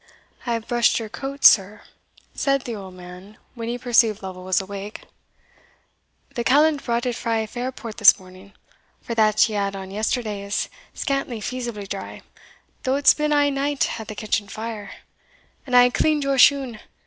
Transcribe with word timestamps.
"I 0.47 0.53
have 0.53 0.67
brushed 0.67 0.97
your 0.97 1.09
coat, 1.09 1.45
sir," 1.45 1.83
said 2.33 2.63
the 2.63 2.75
old 2.75 2.95
man, 2.95 3.37
when 3.53 3.67
he 3.69 3.77
perceived 3.77 4.23
Lovel 4.23 4.43
was 4.43 4.59
awake; 4.59 5.01
"the 6.33 6.43
callant 6.43 6.83
brought 6.83 7.05
it 7.05 7.15
frae 7.15 7.45
Fairport 7.45 7.97
this 7.97 8.17
morning, 8.17 8.53
for 8.99 9.13
that 9.13 9.47
ye 9.47 9.53
had 9.55 9.75
on 9.75 9.91
yesterday 9.91 10.41
is 10.41 10.69
scantly 10.95 11.39
feasibly 11.39 11.85
dry, 11.87 12.23
though 12.81 12.95
it's 12.95 13.13
been 13.13 13.31
a' 13.31 13.51
night 13.51 13.99
at 13.99 14.07
the 14.07 14.15
kitchen 14.15 14.47
fire; 14.47 14.89
and 15.67 15.75
I 15.75 15.83
hae 15.83 15.91
cleaned 15.91 16.23
your 16.23 16.39
shoon. 16.39 16.79